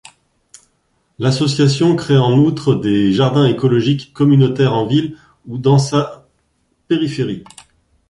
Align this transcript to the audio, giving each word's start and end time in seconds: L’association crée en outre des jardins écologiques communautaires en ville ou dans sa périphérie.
L’association 1.19 1.95
crée 1.95 2.17
en 2.17 2.33
outre 2.39 2.73
des 2.73 3.13
jardins 3.13 3.45
écologiques 3.45 4.13
communautaires 4.13 4.73
en 4.73 4.87
ville 4.87 5.15
ou 5.45 5.59
dans 5.59 5.77
sa 5.77 6.27
périphérie. 6.87 7.43